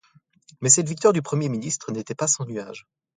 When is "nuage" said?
2.47-2.87